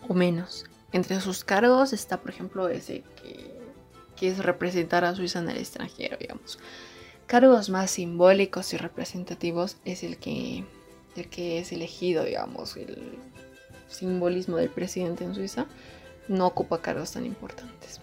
o 0.08 0.14
menos. 0.14 0.64
Entre 0.92 1.20
sus 1.20 1.44
cargos 1.44 1.92
está, 1.92 2.20
por 2.20 2.32
ejemplo, 2.32 2.68
ese 2.68 3.04
que, 3.22 3.54
que 4.16 4.28
es 4.28 4.38
representar 4.38 5.04
a 5.04 5.14
Suiza 5.14 5.38
en 5.38 5.50
el 5.50 5.58
extranjero, 5.58 6.16
digamos. 6.18 6.58
Cargos 7.26 7.70
más 7.70 7.92
simbólicos 7.92 8.74
y 8.74 8.76
representativos 8.76 9.76
es 9.84 10.02
el 10.02 10.18
que 10.18 10.64
que 11.28 11.58
es 11.58 11.72
elegido, 11.72 12.24
digamos, 12.24 12.76
el 12.76 13.18
simbolismo 13.88 14.56
del 14.56 14.70
presidente 14.70 15.24
en 15.24 15.34
Suiza, 15.34 15.66
no 16.28 16.46
ocupa 16.46 16.80
cargos 16.80 17.12
tan 17.12 17.26
importantes. 17.26 18.00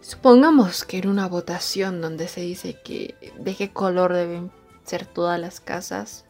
Supongamos 0.00 0.84
que 0.84 0.98
en 0.98 1.08
una 1.08 1.28
votación 1.28 2.00
donde 2.00 2.28
se 2.28 2.40
dice 2.40 2.80
que 2.82 3.14
de 3.38 3.54
qué 3.54 3.72
color 3.72 4.12
deben 4.12 4.50
ser 4.84 5.04
todas 5.04 5.38
las 5.38 5.60
casas, 5.60 6.24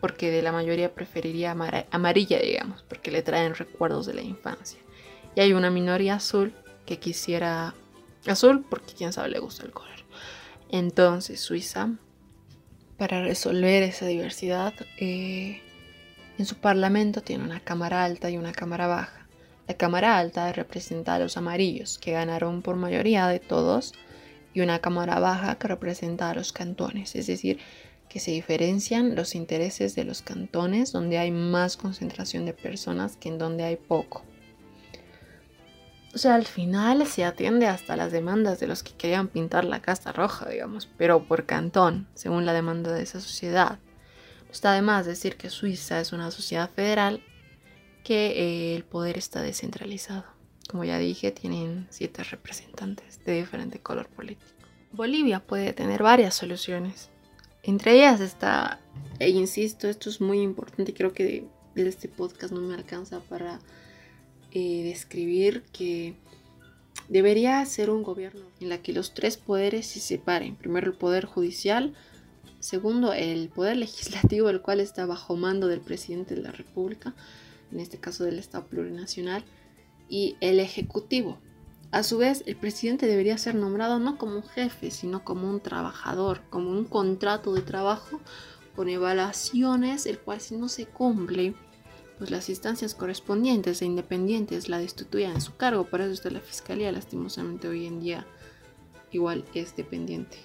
porque 0.00 0.30
de 0.30 0.42
la 0.42 0.52
mayoría 0.52 0.94
preferiría 0.94 1.56
amarilla, 1.90 2.38
digamos, 2.38 2.82
porque 2.82 3.10
le 3.10 3.22
traen 3.22 3.54
recuerdos 3.54 4.06
de 4.06 4.14
la 4.14 4.22
infancia. 4.22 4.78
Y 5.34 5.40
hay 5.40 5.52
una 5.52 5.70
minoría 5.70 6.16
azul 6.16 6.54
que 6.84 6.98
quisiera 6.98 7.74
azul 8.26 8.64
porque 8.68 8.94
quién 8.94 9.12
sabe 9.12 9.30
le 9.30 9.38
gusta 9.38 9.64
el 9.64 9.72
color. 9.72 9.96
Entonces 10.68 11.40
Suiza 11.40 11.90
para 12.96 13.22
resolver 13.22 13.82
esa 13.82 14.06
diversidad, 14.06 14.74
eh, 14.98 15.60
en 16.38 16.46
su 16.46 16.56
parlamento 16.56 17.22
tiene 17.22 17.44
una 17.44 17.60
cámara 17.60 18.04
alta 18.04 18.30
y 18.30 18.36
una 18.36 18.52
cámara 18.52 18.86
baja. 18.86 19.26
La 19.68 19.74
cámara 19.74 20.18
alta 20.18 20.52
representa 20.52 21.14
a 21.14 21.18
los 21.18 21.36
amarillos, 21.36 21.98
que 21.98 22.12
ganaron 22.12 22.62
por 22.62 22.76
mayoría 22.76 23.26
de 23.28 23.40
todos, 23.40 23.92
y 24.54 24.60
una 24.60 24.78
cámara 24.78 25.18
baja 25.18 25.56
que 25.56 25.68
representa 25.68 26.30
a 26.30 26.34
los 26.34 26.52
cantones, 26.52 27.14
es 27.14 27.26
decir, 27.26 27.58
que 28.08 28.20
se 28.20 28.30
diferencian 28.30 29.14
los 29.14 29.34
intereses 29.34 29.94
de 29.94 30.04
los 30.04 30.22
cantones 30.22 30.92
donde 30.92 31.18
hay 31.18 31.30
más 31.30 31.76
concentración 31.76 32.46
de 32.46 32.54
personas 32.54 33.16
que 33.16 33.28
en 33.28 33.38
donde 33.38 33.64
hay 33.64 33.76
poco. 33.76 34.22
O 36.16 36.18
sea, 36.18 36.34
al 36.34 36.46
final 36.46 37.06
se 37.06 37.26
atiende 37.26 37.66
hasta 37.66 37.94
las 37.94 38.10
demandas 38.10 38.58
de 38.58 38.66
los 38.66 38.82
que 38.82 38.94
querían 38.94 39.28
pintar 39.28 39.66
la 39.66 39.82
casa 39.82 40.12
roja, 40.12 40.48
digamos, 40.48 40.88
pero 40.96 41.28
por 41.28 41.44
cantón, 41.44 42.08
según 42.14 42.46
la 42.46 42.54
demanda 42.54 42.90
de 42.90 43.02
esa 43.02 43.20
sociedad. 43.20 43.78
No 44.46 44.50
está 44.50 44.72
de 44.72 44.80
más 44.80 45.04
decir 45.04 45.36
que 45.36 45.50
Suiza 45.50 46.00
es 46.00 46.14
una 46.14 46.30
sociedad 46.30 46.70
federal 46.70 47.22
que 48.02 48.28
eh, 48.28 48.76
el 48.76 48.84
poder 48.84 49.18
está 49.18 49.42
descentralizado. 49.42 50.24
Como 50.70 50.84
ya 50.84 50.96
dije, 50.96 51.32
tienen 51.32 51.86
siete 51.90 52.24
representantes 52.24 53.22
de 53.26 53.34
diferente 53.34 53.80
color 53.80 54.08
político. 54.08 54.50
Bolivia 54.92 55.40
puede 55.40 55.74
tener 55.74 56.02
varias 56.02 56.34
soluciones. 56.34 57.10
Entre 57.62 57.92
ellas 57.92 58.20
está, 58.20 58.80
e 59.18 59.28
insisto, 59.28 59.86
esto 59.86 60.08
es 60.08 60.22
muy 60.22 60.40
importante 60.40 60.94
creo 60.94 61.12
que 61.12 61.44
de 61.74 61.86
este 61.86 62.08
podcast 62.08 62.54
no 62.54 62.62
me 62.62 62.74
alcanza 62.74 63.20
para 63.20 63.60
eh, 64.58 64.84
describir 64.84 65.64
que 65.70 66.14
debería 67.10 67.62
ser 67.66 67.90
un 67.90 68.02
gobierno 68.02 68.46
en 68.58 68.70
la 68.70 68.78
que 68.78 68.94
los 68.94 69.12
tres 69.12 69.36
poderes 69.36 69.86
se 69.86 70.00
separen. 70.00 70.56
Primero 70.56 70.86
el 70.86 70.96
poder 70.96 71.26
judicial, 71.26 71.92
segundo 72.58 73.12
el 73.12 73.50
poder 73.50 73.76
legislativo, 73.86 74.48
el 74.48 74.62
cual 74.62 74.80
está 74.80 75.04
bajo 75.04 75.36
mando 75.36 75.66
del 75.66 75.82
presidente 75.82 76.34
de 76.34 76.40
la 76.40 76.52
República, 76.52 77.14
en 77.70 77.80
este 77.80 77.98
caso 77.98 78.24
del 78.24 78.38
Estado 78.38 78.64
plurinacional, 78.64 79.44
y 80.08 80.36
el 80.40 80.58
ejecutivo. 80.58 81.36
A 81.90 82.02
su 82.02 82.16
vez, 82.16 82.42
el 82.46 82.56
presidente 82.56 83.06
debería 83.06 83.36
ser 83.36 83.56
nombrado 83.56 83.98
no 83.98 84.16
como 84.16 84.36
un 84.36 84.42
jefe, 84.42 84.90
sino 84.90 85.22
como 85.22 85.50
un 85.50 85.60
trabajador, 85.60 86.40
como 86.48 86.70
un 86.70 86.86
contrato 86.86 87.52
de 87.52 87.60
trabajo 87.60 88.22
con 88.74 88.88
evaluaciones, 88.88 90.06
el 90.06 90.18
cual 90.18 90.40
si 90.40 90.56
no 90.56 90.70
se 90.70 90.86
cumple, 90.86 91.54
pues 92.18 92.30
las 92.30 92.48
instancias 92.48 92.94
correspondientes 92.94 93.82
e 93.82 93.86
independientes 93.86 94.68
la 94.68 94.78
destituyan 94.78 95.32
en 95.32 95.40
su 95.40 95.56
cargo. 95.56 95.84
Por 95.84 96.00
eso 96.00 96.12
está 96.12 96.30
la 96.30 96.40
fiscalía, 96.40 96.92
lastimosamente 96.92 97.68
hoy 97.68 97.86
en 97.86 98.00
día 98.00 98.26
igual 99.12 99.44
es 99.54 99.76
dependiente 99.76 100.38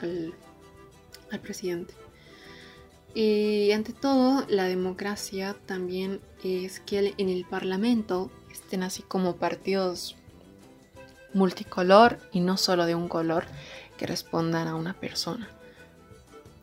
al, 0.00 0.34
al 1.30 1.40
presidente. 1.40 1.94
Y 3.14 3.72
ante 3.72 3.92
todo, 3.92 4.44
la 4.48 4.64
democracia 4.64 5.56
también 5.66 6.20
es 6.44 6.80
que 6.80 7.14
en 7.16 7.28
el 7.28 7.44
Parlamento 7.46 8.30
estén 8.50 8.82
así 8.82 9.02
como 9.02 9.36
partidos 9.36 10.14
multicolor 11.34 12.18
y 12.32 12.40
no 12.40 12.56
solo 12.56 12.86
de 12.86 12.94
un 12.94 13.08
color 13.08 13.46
que 13.96 14.06
respondan 14.06 14.68
a 14.68 14.74
una 14.74 14.94
persona. 14.94 15.50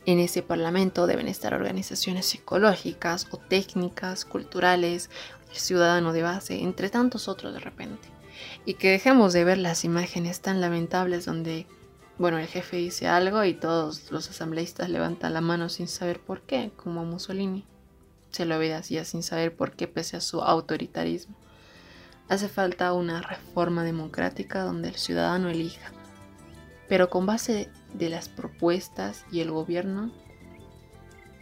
En 0.06 0.20
ese 0.20 0.44
parlamento 0.44 1.08
deben 1.08 1.28
estar 1.28 1.56
organizaciones 1.56 2.28
psicológicas 2.28 3.28
o 3.32 3.38
técnicas, 3.38 4.24
culturales, 4.24 5.10
el 5.50 5.58
ciudadano 5.58 6.14
de 6.14 6.22
base, 6.22 6.62
entre 6.62 6.90
tantos 6.90 7.28
otros 7.28 7.54
de 7.54 7.60
repente. 7.60 8.08
Y 8.66 8.76
que 8.76 8.92
dejemos 8.92 9.34
de 9.34 9.44
ver 9.44 9.58
las 9.58 9.84
imágenes 9.84 10.42
tan 10.42 10.62
lamentables 10.62 11.26
donde, 11.26 11.66
bueno, 12.20 12.38
el 12.38 12.46
jefe 12.46 12.78
dice 12.78 13.08
algo 13.08 13.44
y 13.46 13.56
todos 13.56 14.12
los 14.12 14.30
asambleístas 14.30 14.90
levantan 14.90 15.34
la 15.34 15.42
mano 15.42 15.70
sin 15.70 15.88
saber 15.88 16.20
por 16.20 16.42
qué, 16.42 16.72
como 16.76 17.04
Mussolini. 17.04 17.66
Se 18.30 18.46
lo 18.46 18.58
obedecía 18.58 19.06
sin 19.06 19.24
saber 19.24 19.56
por 19.56 19.72
qué 19.72 19.88
pese 19.88 20.18
a 20.18 20.22
su 20.22 20.42
autoritarismo. 20.42 21.36
Hace 22.28 22.48
falta 22.48 22.94
una 22.94 23.22
reforma 23.22 23.84
democrática 23.84 24.64
donde 24.64 24.90
el 24.90 24.96
ciudadano 24.96 25.50
elija, 25.50 25.92
pero 26.88 27.10
con 27.10 27.26
base 27.26 27.70
de 27.98 28.10
las 28.10 28.30
propuestas 28.30 29.26
y 29.32 29.40
el 29.42 29.52
gobierno 29.52 30.12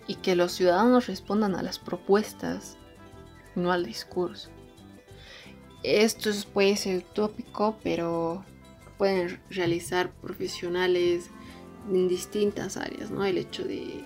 y 0.07 0.15
que 0.15 0.35
los 0.35 0.51
ciudadanos 0.51 1.07
respondan 1.07 1.55
a 1.55 1.63
las 1.63 1.79
propuestas, 1.79 2.77
no 3.55 3.71
al 3.71 3.85
discurso. 3.85 4.49
Esto 5.83 6.29
puede 6.53 6.75
ser 6.75 6.99
utópico, 6.99 7.77
pero 7.83 8.43
pueden 8.97 9.39
realizar 9.49 10.11
profesionales 10.11 11.29
en 11.89 12.07
distintas 12.07 12.77
áreas, 12.77 13.11
¿no? 13.11 13.25
El 13.25 13.37
hecho 13.37 13.63
de, 13.63 14.03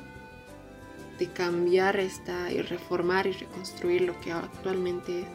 de 1.19 1.31
cambiar 1.33 1.99
esta 1.99 2.51
y 2.51 2.61
reformar 2.61 3.27
y 3.27 3.31
reconstruir 3.31 4.01
lo 4.01 4.19
que 4.21 4.31
actualmente 4.31 5.25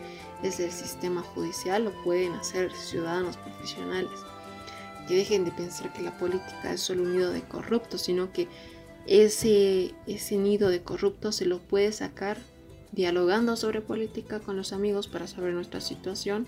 es 0.42 0.58
el 0.58 0.72
sistema 0.72 1.22
judicial 1.22 1.84
lo 1.84 2.02
pueden 2.02 2.32
hacer 2.32 2.72
ciudadanos 2.72 3.36
profesionales 3.36 4.10
que 5.06 5.16
dejen 5.16 5.44
de 5.44 5.52
pensar 5.52 5.92
que 5.92 6.02
la 6.02 6.16
política 6.18 6.72
es 6.72 6.80
solo 6.80 7.02
un 7.02 7.16
nido 7.16 7.32
de 7.32 7.42
corruptos, 7.42 8.02
sino 8.02 8.32
que 8.32 8.48
ese, 9.06 9.94
ese 10.06 10.36
nido 10.36 10.68
de 10.68 10.82
corruptos 10.82 11.36
se 11.36 11.46
lo 11.46 11.58
puede 11.58 11.92
sacar 11.92 12.38
dialogando 12.92 13.56
sobre 13.56 13.80
política 13.80 14.40
con 14.40 14.56
los 14.56 14.72
amigos 14.72 15.08
para 15.08 15.26
saber 15.26 15.54
nuestra 15.54 15.80
situación 15.80 16.46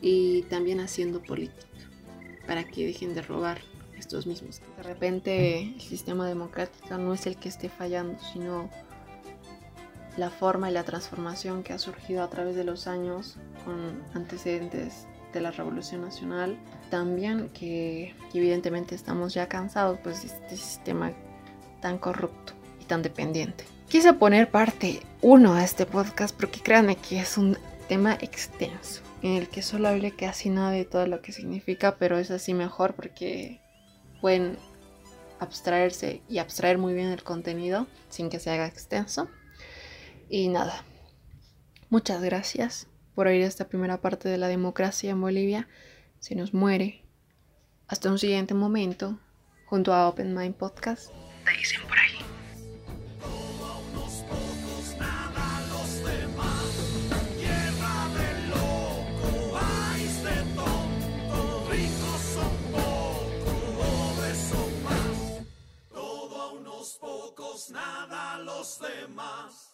y 0.00 0.42
también 0.42 0.80
haciendo 0.80 1.22
política 1.22 1.66
para 2.46 2.64
que 2.64 2.86
dejen 2.86 3.14
de 3.14 3.22
robar 3.22 3.60
estos 3.96 4.26
mismos. 4.26 4.60
De 4.76 4.82
repente 4.82 5.62
el 5.74 5.80
sistema 5.80 6.26
democrático 6.26 6.98
no 6.98 7.14
es 7.14 7.26
el 7.26 7.36
que 7.36 7.48
esté 7.48 7.68
fallando, 7.68 8.18
sino 8.32 8.68
la 10.16 10.30
forma 10.30 10.70
y 10.70 10.74
la 10.74 10.84
transformación 10.84 11.62
que 11.62 11.72
ha 11.72 11.78
surgido 11.78 12.22
a 12.22 12.28
través 12.28 12.56
de 12.56 12.64
los 12.64 12.86
años 12.86 13.36
con 13.64 14.02
antecedentes 14.14 15.06
de 15.32 15.40
la 15.40 15.50
Revolución 15.50 16.02
Nacional. 16.02 16.58
También 16.90 17.48
que, 17.50 18.14
evidentemente 18.34 18.94
estamos 18.94 19.34
ya 19.34 19.48
cansados 19.48 19.98
pues, 20.02 20.22
de 20.22 20.28
este 20.28 20.56
sistema 20.56 21.12
tan 21.80 21.98
corrupto 21.98 22.52
y 22.80 22.84
tan 22.84 23.02
dependiente. 23.02 23.64
Quise 23.88 24.12
poner 24.14 24.50
parte 24.50 25.00
1 25.20 25.54
a 25.54 25.64
este 25.64 25.86
podcast 25.86 26.34
porque 26.36 26.60
créanme 26.60 26.96
que 26.96 27.20
es 27.20 27.36
un 27.36 27.58
tema 27.88 28.14
extenso 28.14 29.02
en 29.22 29.32
el 29.32 29.48
que 29.48 29.62
solo 29.62 29.88
hablé 29.88 30.12
casi 30.12 30.50
nada 30.50 30.70
de 30.70 30.84
todo 30.84 31.06
lo 31.06 31.20
que 31.20 31.32
significa, 31.32 31.96
pero 31.96 32.18
es 32.18 32.30
así 32.30 32.54
mejor 32.54 32.94
porque 32.94 33.60
pueden 34.20 34.56
abstraerse 35.38 36.22
y 36.28 36.38
abstraer 36.38 36.78
muy 36.78 36.94
bien 36.94 37.08
el 37.08 37.22
contenido 37.22 37.86
sin 38.08 38.30
que 38.30 38.40
se 38.40 38.50
haga 38.50 38.66
extenso. 38.66 39.28
Y 40.28 40.48
nada, 40.48 40.84
muchas 41.90 42.22
gracias 42.22 42.88
por 43.14 43.26
oír 43.26 43.42
esta 43.42 43.68
primera 43.68 44.00
parte 44.00 44.28
de 44.28 44.38
la 44.38 44.48
democracia 44.48 45.10
en 45.10 45.20
Bolivia. 45.20 45.68
Se 46.18 46.34
nos 46.34 46.54
muere. 46.54 47.02
Hasta 47.88 48.10
un 48.10 48.18
siguiente 48.18 48.54
momento, 48.54 49.18
junto 49.66 49.92
a 49.92 50.08
Open 50.08 50.34
Mind 50.34 50.54
Podcast. 50.54 51.10
Te 51.44 51.52
dicen 51.58 51.82
por 51.88 51.98
ahí. 51.98 52.18
nada 67.70 68.38
los 68.38 68.80
demás. 68.80 69.71